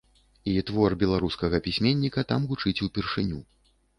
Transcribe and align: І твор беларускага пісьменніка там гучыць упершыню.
І 0.51 0.53
твор 0.69 0.95
беларускага 1.03 1.59
пісьменніка 1.67 2.23
там 2.31 2.47
гучыць 2.53 2.75
упершыню. 2.87 3.39